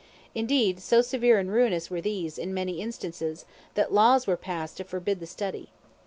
[0.33, 4.83] Indeed, so severe and ruinous were these, in many instances, that laws were passed to
[4.83, 5.69] forbid the study.